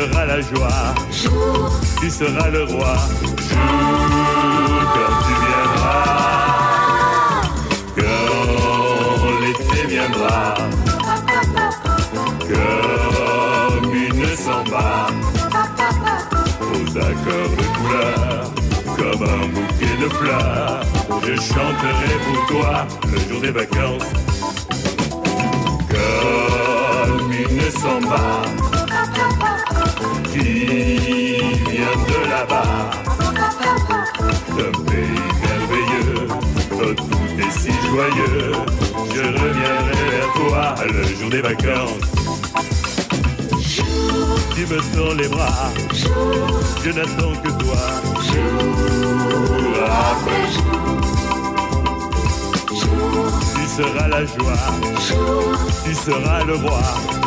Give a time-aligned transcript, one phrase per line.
[0.00, 0.94] seras la joie,
[2.00, 3.96] tu seras le roi, jour.
[4.94, 6.04] Quand tu viendras,
[7.96, 10.38] quand l'été viendra,
[12.52, 14.88] comme une samba,
[16.60, 18.40] aux accords de couleur,
[18.98, 20.80] comme un bouquet de fleurs,
[21.22, 22.74] je chanterai pour toi
[23.12, 24.12] le jour des vacances,
[25.88, 28.65] comme une samba
[30.38, 31.36] qui
[31.70, 32.90] vient de là-bas,
[34.56, 36.28] d'un pays merveilleux,
[36.78, 38.52] tout est si joyeux.
[39.14, 42.10] Je reviendrai vers toi le jour des vacances.
[44.54, 45.70] Tu me tends les bras,
[46.84, 47.82] je n'attends que toi,
[48.28, 50.86] jour après jour.
[53.54, 54.66] Tu seras la joie,
[55.84, 56.82] tu seras le roi,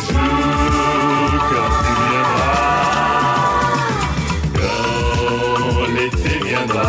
[0.10, 1.89] jour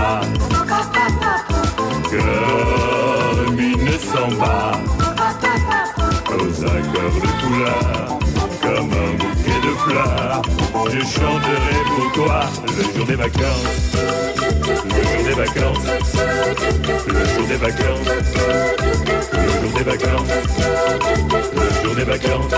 [0.00, 1.40] l'été viendra,
[2.10, 4.72] comme une samba,
[6.28, 8.18] aux accords de couleur,
[8.62, 10.42] comme un bouquet de fleurs,
[10.86, 12.40] je chanterai pour toi
[12.76, 13.96] le jour des vacances,
[14.84, 15.86] le jour des vacances,
[17.06, 18.08] le jour des vacances,
[19.32, 20.32] le jour des vacances,
[21.54, 22.54] le jour des vacances.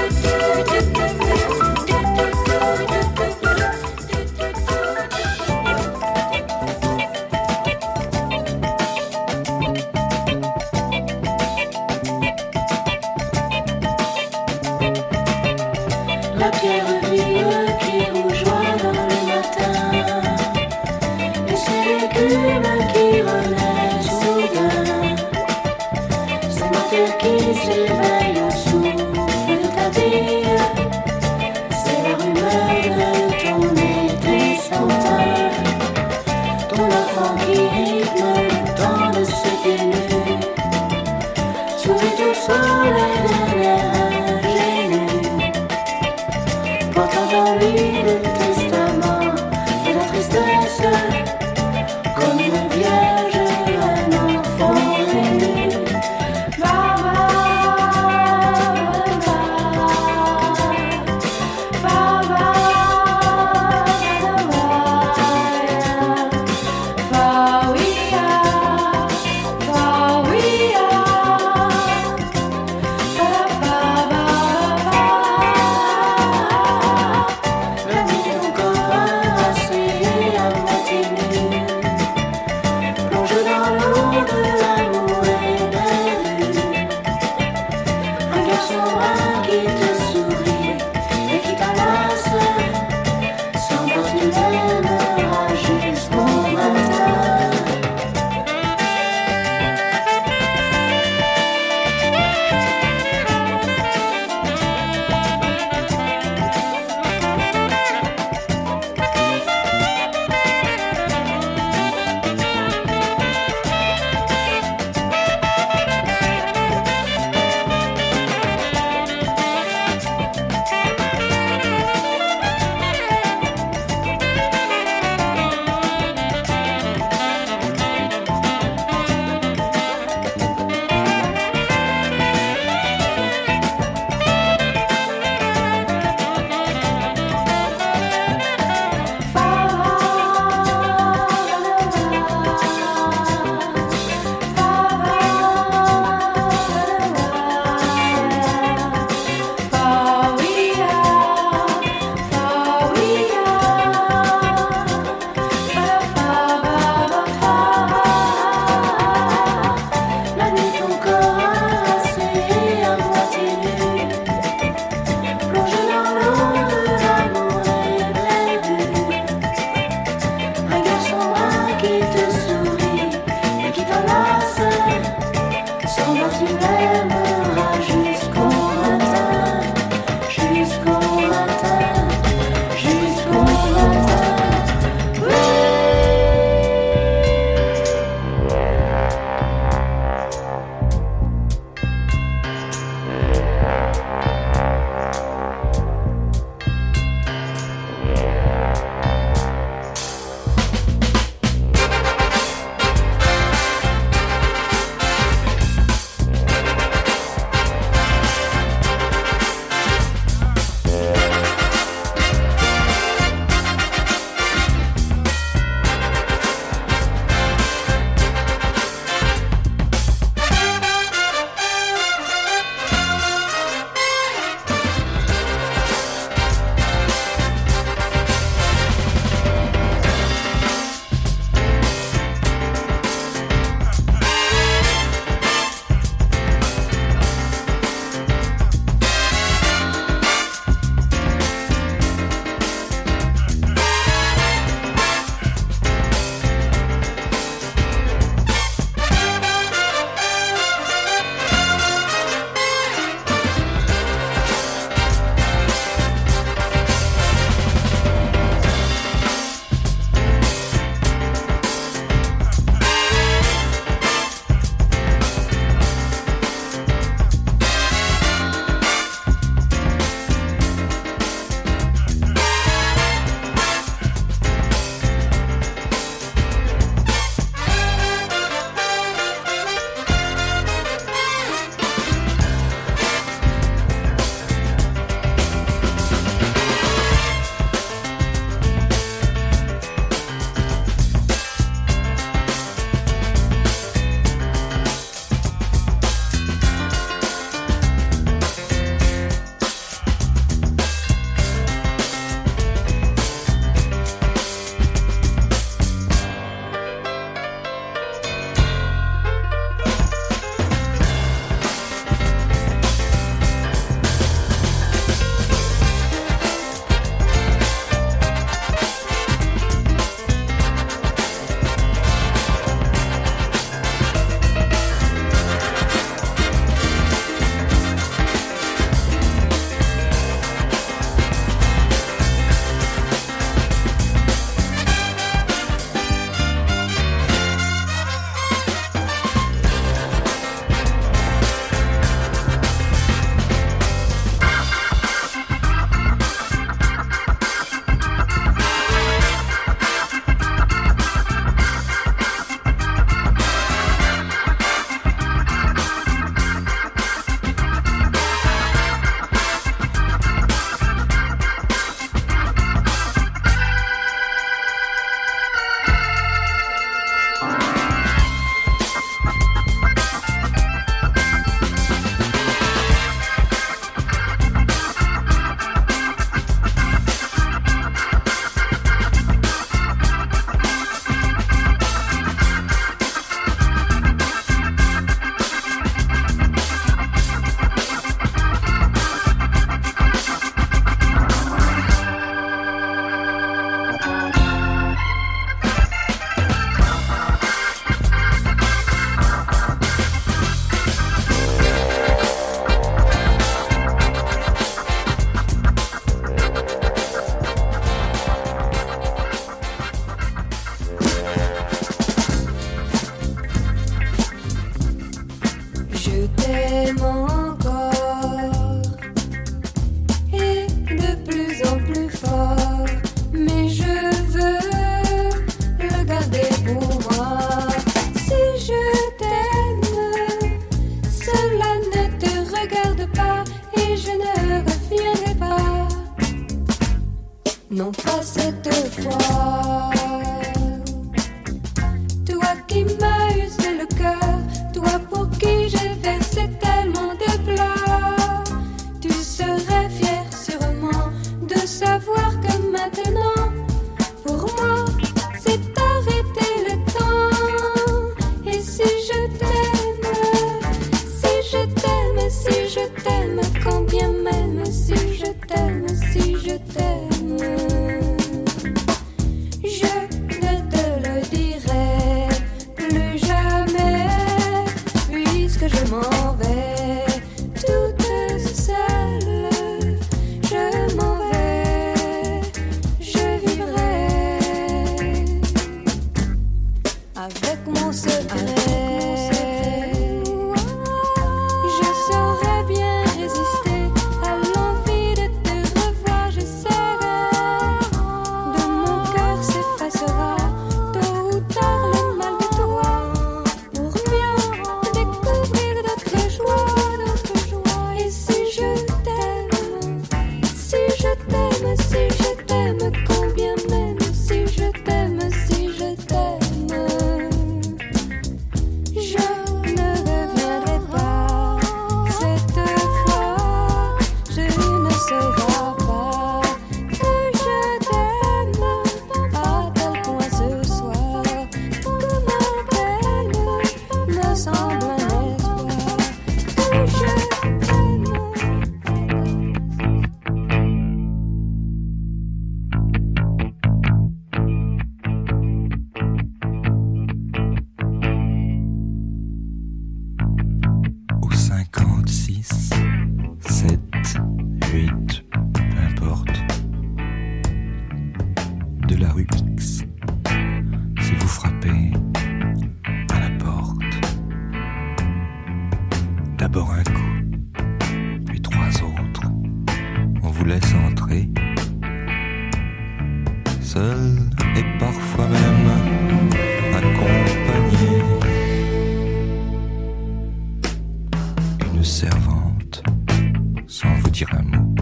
[584.31, 584.75] un mot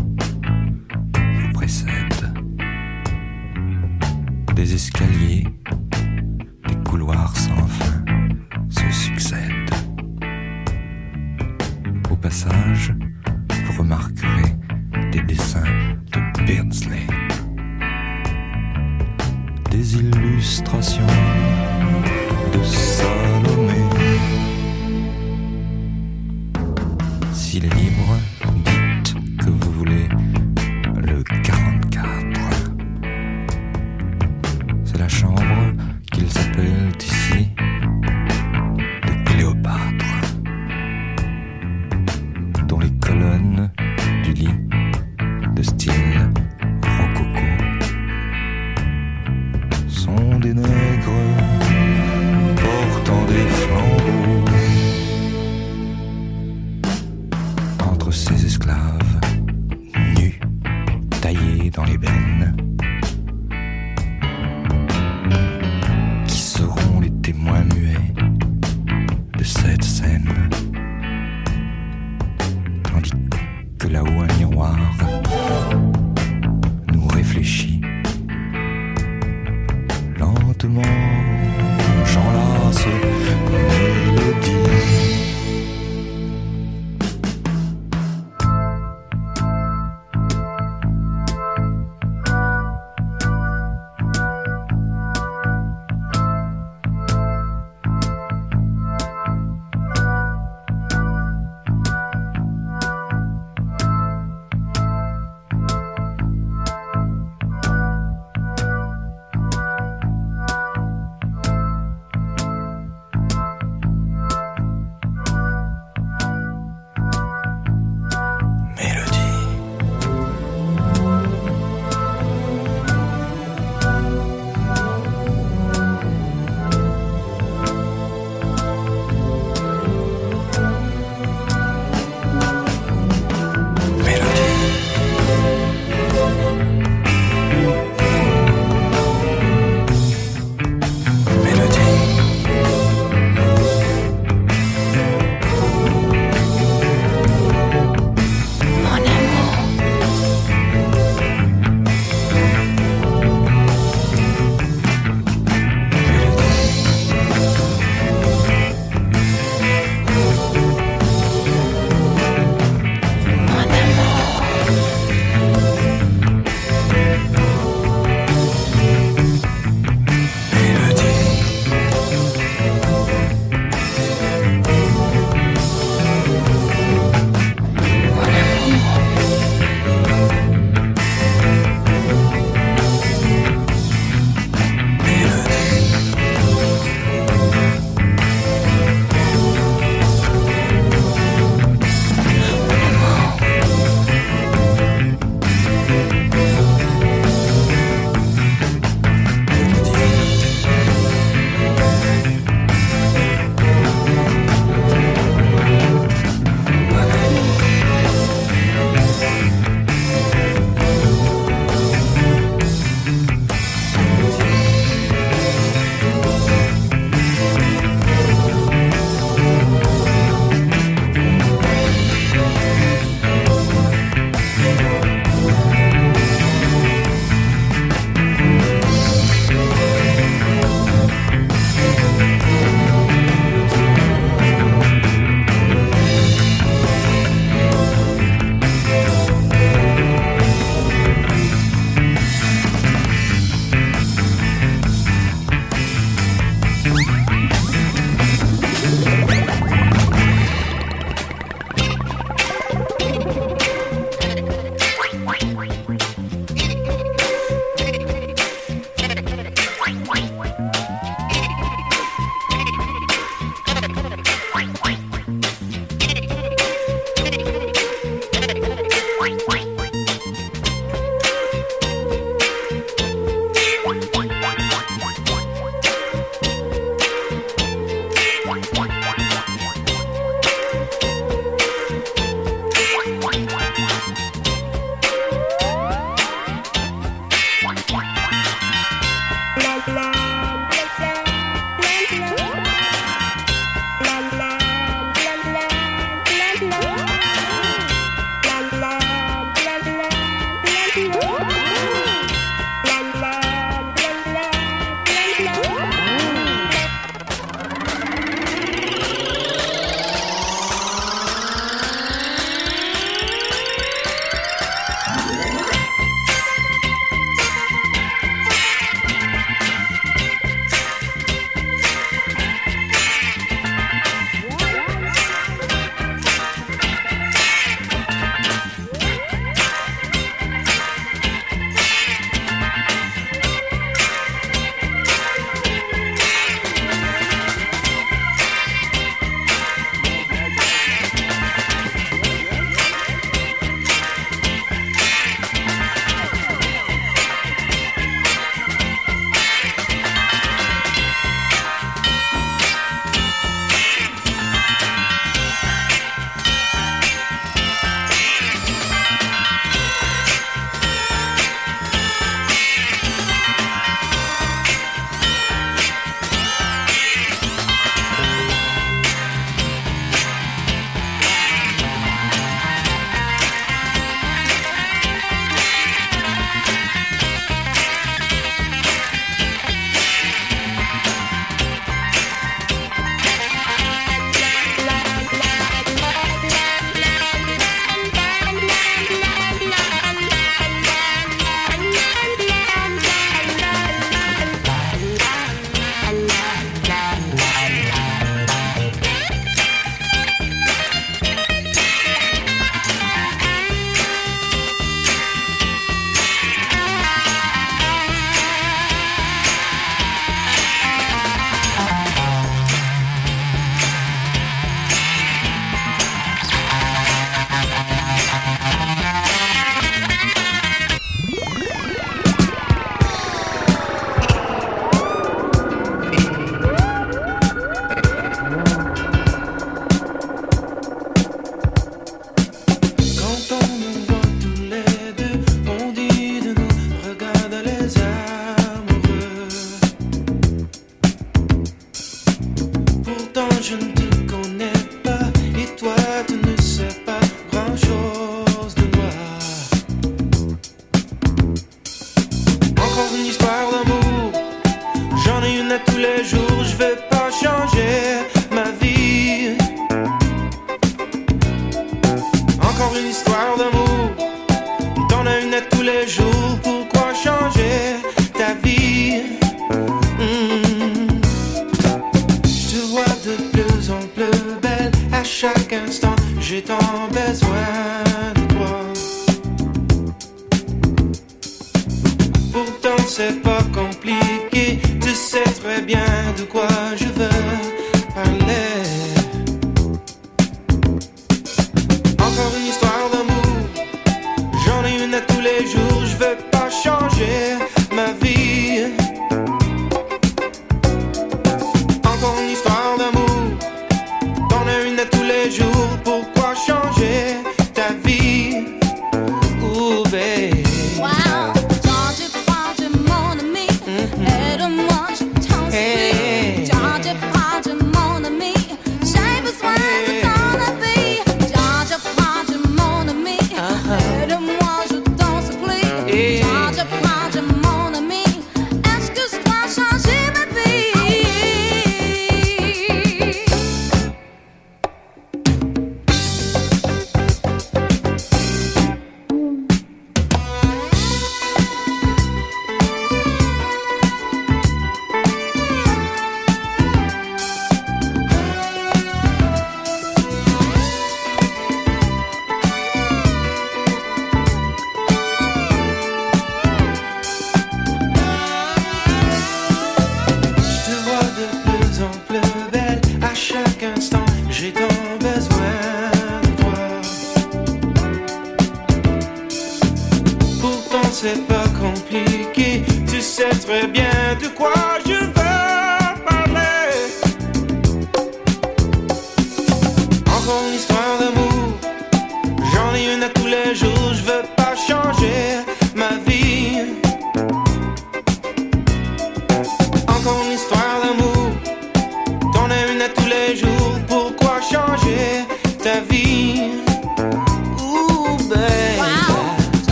[1.15, 2.33] vous précède.
[4.55, 5.47] Des escaliers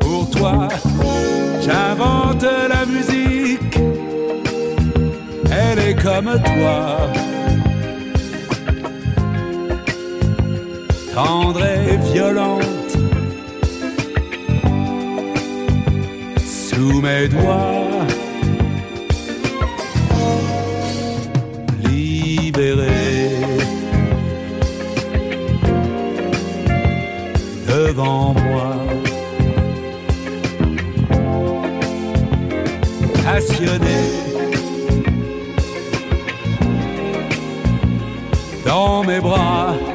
[0.00, 0.68] Pour toi,
[1.60, 3.78] j'invente la musique.
[5.50, 7.10] Elle est comme toi.
[11.14, 12.96] Tendre et violente.
[16.44, 17.89] Sous mes doigts.
[28.04, 28.76] moi.
[33.24, 34.00] Passionné
[38.64, 39.89] dans mes bras.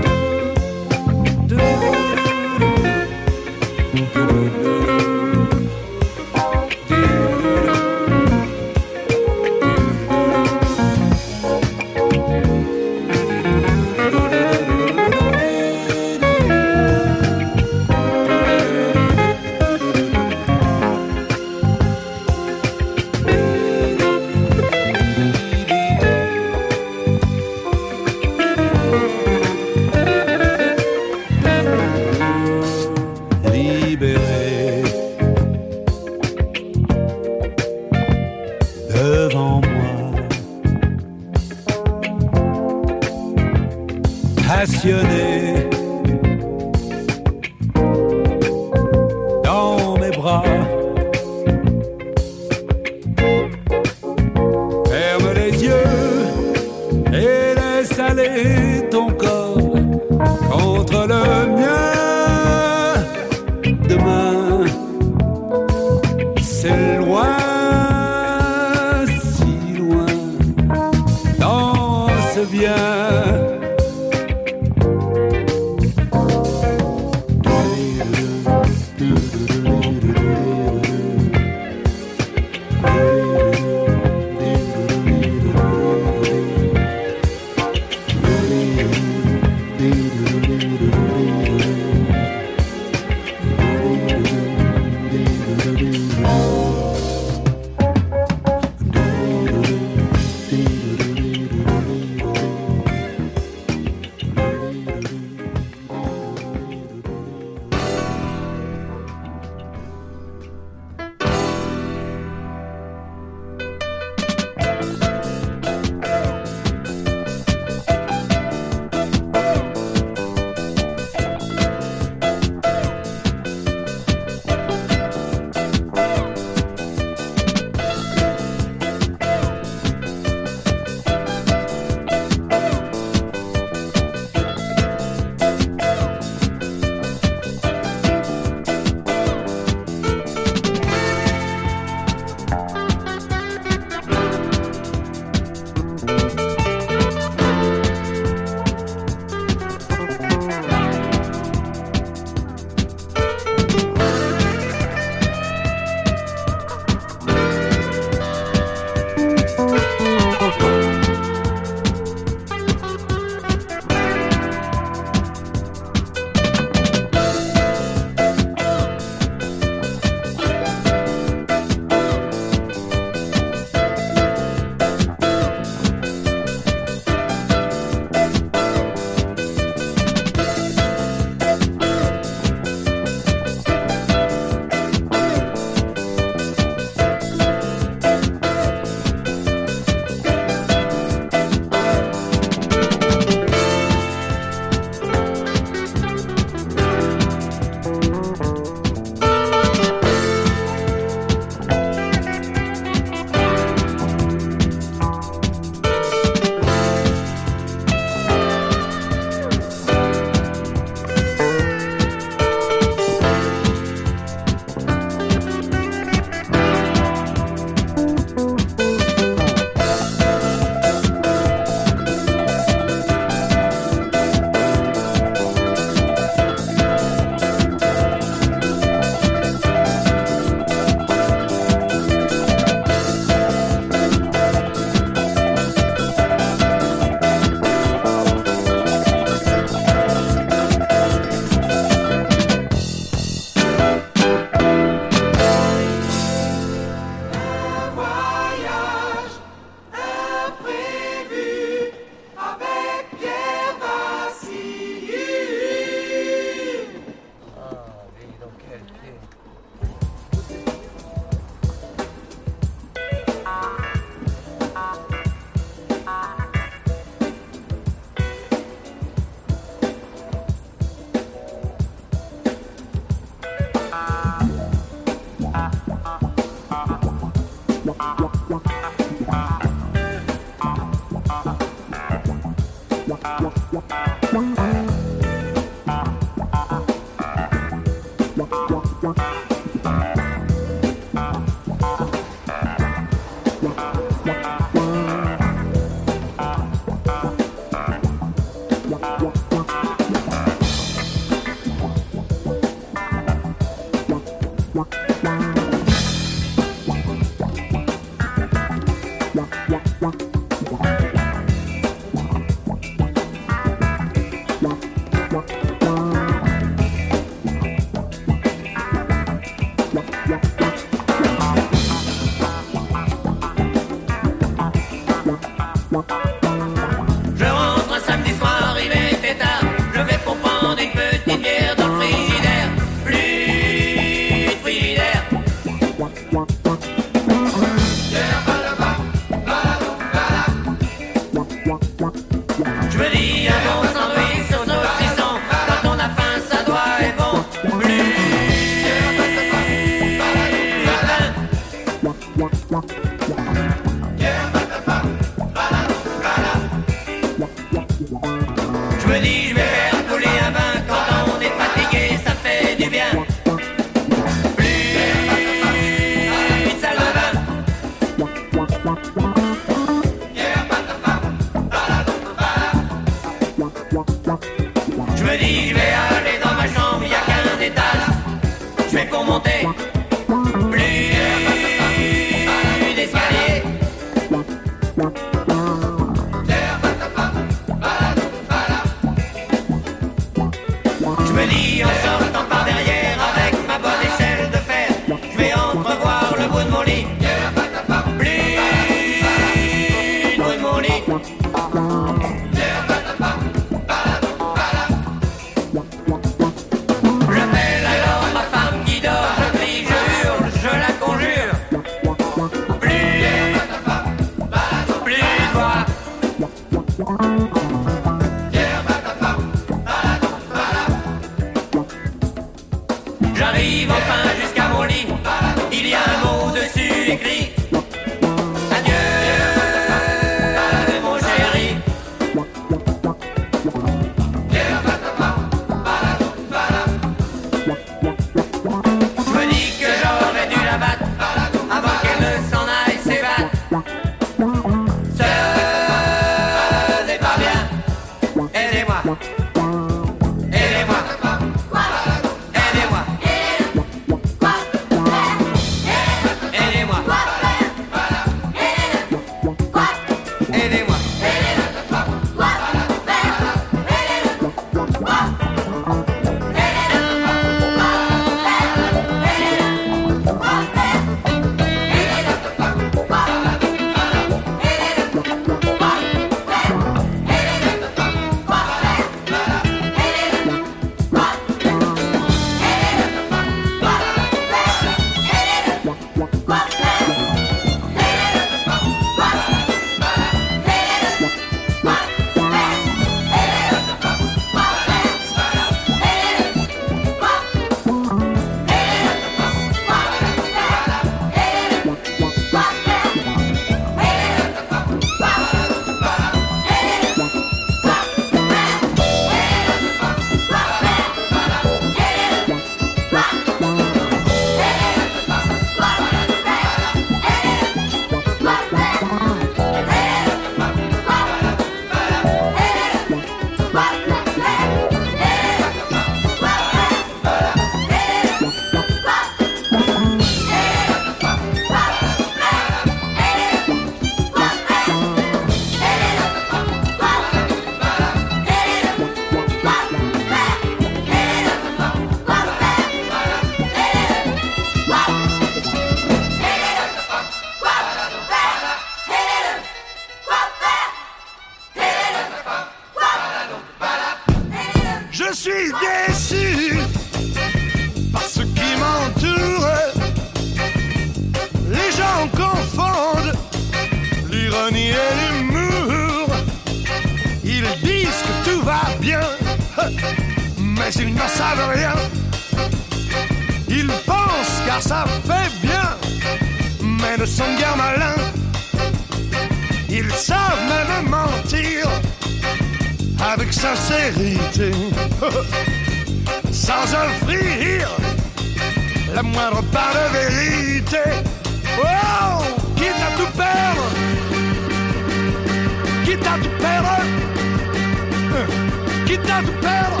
[599.06, 600.00] Quitte à tout perdre,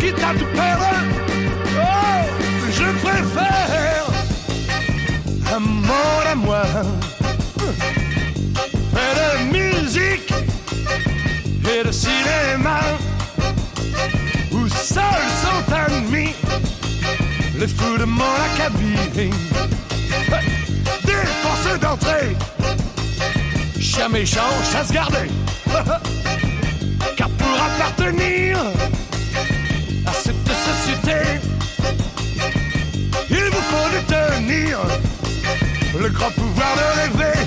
[0.00, 0.86] quitte à tout perdre.
[1.76, 2.22] Oh,
[2.70, 4.04] je préfère
[5.54, 6.64] un monde à moi,
[8.94, 10.32] fait de musique
[11.64, 12.80] et de cinéma
[14.52, 16.34] où seuls sont admis
[17.58, 19.30] les fous de mon acabit.
[21.04, 22.36] Des forces d'entrée,
[24.08, 24.40] méchant,
[24.72, 25.28] chasse gardée.
[27.16, 28.58] Car pour appartenir
[30.06, 31.40] à cette société,
[33.28, 34.78] il vous faut détenir
[35.98, 37.39] le grand pouvoir de rêver.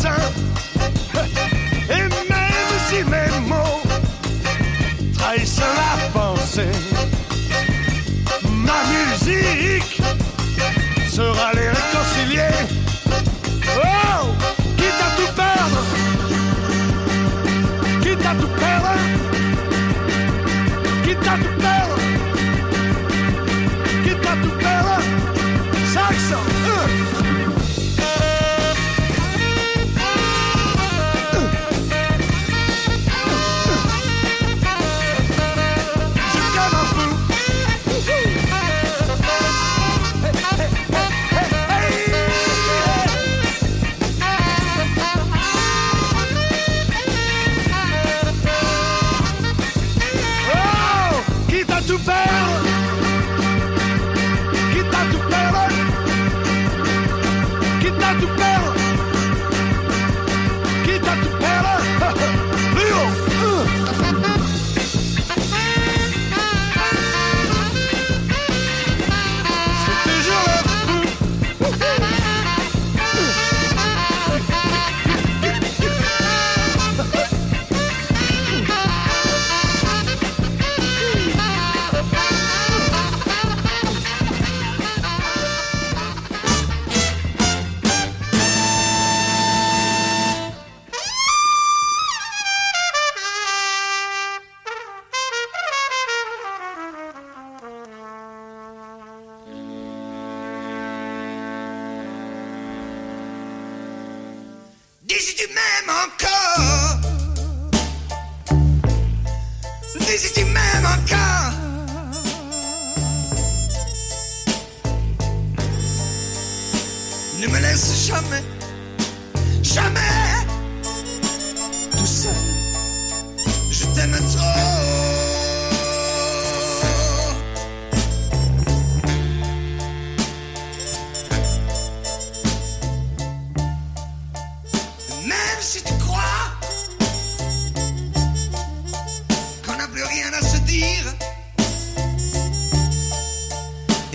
[0.00, 0.47] Pour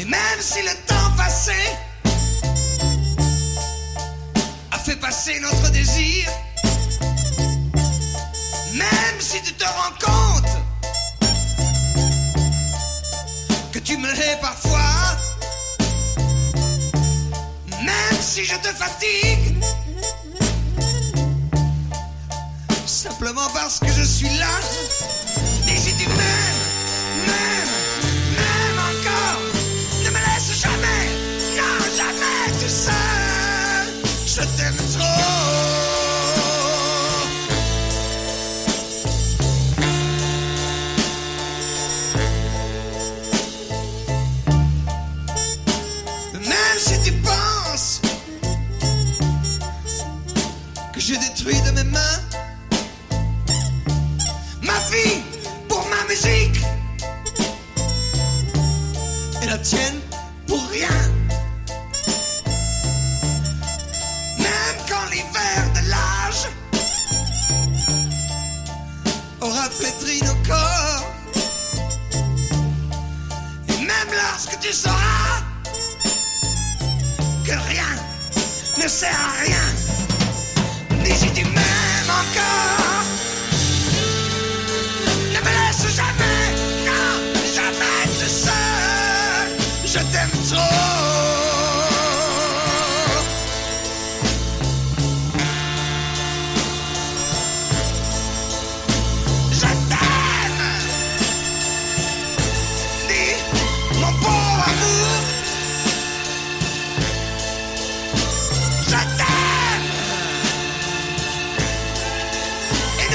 [0.05, 1.53] même si le temps passé
[4.71, 6.29] a fait passer notre désir,
[8.73, 10.51] même si tu te rends compte
[13.71, 15.17] que tu me hais parfois,
[17.81, 19.63] même si je te fatigue,
[22.85, 24.59] simplement parce que je suis là.
[25.67, 26.63] Et si tu m'aimes,
[27.25, 27.72] m'aimes
[32.69, 32.93] seul.
[34.25, 35.82] Je t'aime trop.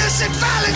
[0.09, 0.69] Ne sais pas le.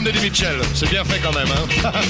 [0.00, 0.58] D'Eddie Mitchell.
[0.74, 1.92] C'est bien fait quand même, hein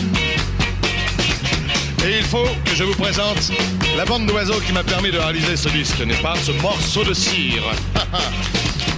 [2.06, 3.50] Et il faut que je vous présente
[3.96, 7.12] la bande d'oiseaux qui m'a permis de réaliser ce disque, n'est pas ce morceau de
[7.12, 7.64] cire.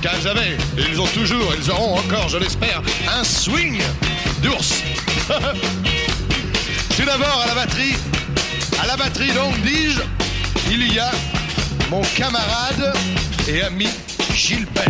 [0.03, 3.81] Car ils avaient, et ils ont toujours, ils auront encore, je l'espère, un swing
[4.43, 4.83] d'ours.
[6.97, 7.95] Tout d'abord à la batterie,
[8.83, 10.03] à la batterie donc, dis-je,
[10.71, 11.11] il y a
[11.91, 12.93] mon camarade
[13.49, 13.89] et ami
[14.35, 14.85] Gilbert.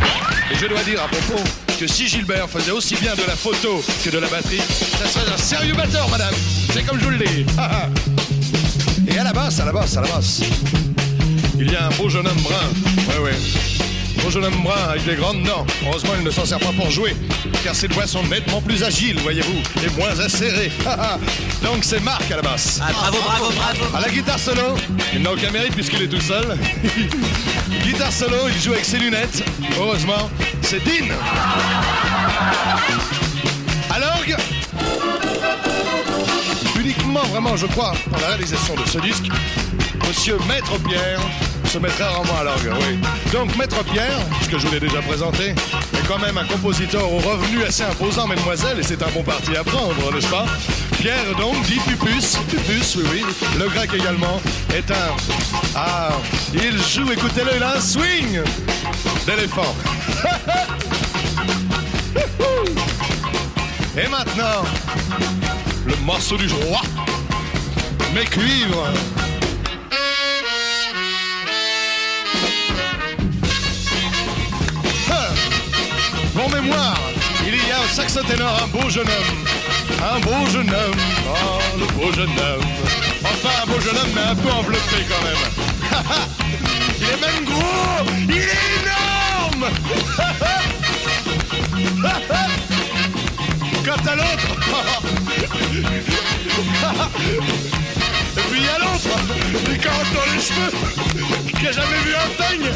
[0.52, 1.42] Et je dois dire à propos
[1.78, 4.60] que si Gilbert faisait aussi bien de la photo que de la batterie,
[4.98, 6.34] ça serait un sérieux batteur, madame.
[6.72, 7.46] C'est comme je vous le dis.
[9.08, 10.42] et à la basse, à la basse, à la basse,
[11.58, 12.54] il y a un beau jeune homme brun.
[13.08, 14.22] Ouais, ouais.
[14.22, 15.66] Beau jeune homme brun avec des grandes dents.
[15.86, 17.16] Heureusement, il ne s'en sert pas pour jouer,
[17.64, 20.70] car ses doigts sont nettement plus agiles, voyez-vous, et moins acérés.
[21.62, 22.80] Donc c'est Marc à la basse.
[22.82, 23.96] Ah, bravo, bravo, bravo.
[23.96, 24.76] À la guitare solo,
[25.12, 26.56] il n'a aucun mérite puisqu'il est tout seul.
[27.84, 29.44] guitare solo, il joue avec ses lunettes.
[29.78, 30.30] Heureusement,
[30.64, 31.14] c'est Dean.
[33.90, 34.36] À l'orgue,
[36.80, 39.26] uniquement vraiment, je crois, pour la réalisation de ce disque,
[40.08, 41.20] Monsieur Maître Pierre
[41.68, 42.98] se mettrait rarement à l'orgue, oui.
[43.32, 47.12] Donc Maître Pierre, ce que je vous l'ai déjà présenté, est quand même un compositeur
[47.12, 50.46] au revenu assez imposant, mesdemoiselles, et c'est un bon parti à prendre, n'est-ce pas?
[51.04, 53.22] Pierre donc dit Pupus, Pupus, oui, oui,
[53.58, 54.40] le grec également,
[54.74, 55.14] est un...
[55.76, 56.12] Ah,
[56.54, 58.40] il joue, écoutez-le, il a un swing
[59.26, 59.76] d'éléphant.
[64.02, 64.64] Et maintenant,
[65.84, 66.80] le morceau du roi,
[68.14, 68.88] mes cuivres.
[75.10, 75.28] Ah,
[76.34, 76.98] Mon mémoire,
[77.46, 79.63] il y a au saxo ténor un beau jeune homme.
[80.02, 82.64] Un beau jeune homme, oh le beau jeune homme.
[83.24, 85.36] Enfin un beau jeune homme mais un peu enveloppé quand même.
[87.00, 89.64] il est même gros, il est énorme.
[93.84, 94.48] Quant à l'autre,
[98.36, 99.16] et puis il y a l'autre,
[99.70, 100.72] les carottes dans les cheveux,
[101.58, 102.70] qui a jamais vu un teigne,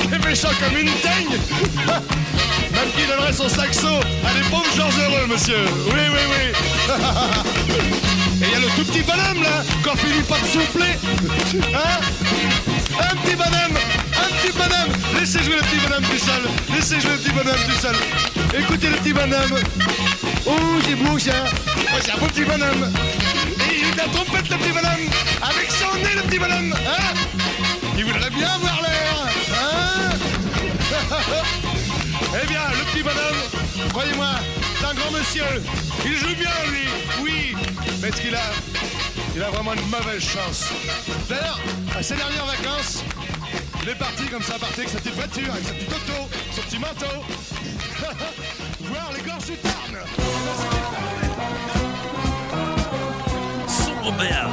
[0.00, 1.38] qui est méchant comme une teigne.
[2.72, 5.64] Même qui donnerait son saxo à des pauvres gens heureux, monsieur.
[5.86, 6.52] Oui, oui, oui.
[8.42, 10.96] Et il y a le tout petit bonhomme, là, qu'on finit pas de souffler.
[11.74, 12.00] Hein?
[12.98, 13.76] Un petit bonhomme,
[14.16, 14.92] un petit bonhomme.
[15.18, 16.74] Laissez jouer le petit bonhomme tout seul.
[16.74, 17.96] Laissez jouer le petit bonhomme tout seul.
[18.58, 19.60] Écoutez le petit bonhomme.
[20.46, 20.52] Oh,
[20.84, 21.12] c'est beau.
[21.14, 22.92] Oh, c'est un beau petit bonhomme.
[23.92, 25.10] Et il a trompette, le petit bonhomme.
[25.42, 26.74] Avec son nez, le petit bonhomme.
[26.86, 27.14] Hein
[27.96, 29.26] Il voudrait bien avoir l'air.
[29.54, 30.10] Hein
[32.42, 34.30] Eh bien, le petit bonhomme, croyez-moi,
[34.78, 35.44] c'est un grand monsieur.
[36.06, 36.88] Il joue bien, lui,
[37.22, 37.54] oui.
[38.00, 38.52] Mais est-ce qu'il a,
[39.36, 40.64] il a vraiment une mauvaise chance?
[41.28, 41.60] D'ailleurs,
[41.94, 43.04] à ses dernières vacances,
[43.82, 46.62] il est parti comme ça, parti avec sa petite voiture, avec sa petite auto, son
[46.62, 47.24] petit manteau.
[48.80, 50.81] Voir les gorges du Tarn.
[54.02, 54.50] Robert.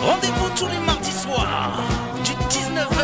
[0.00, 1.82] Rendez-vous tous les mardis soirs
[2.24, 2.95] du 19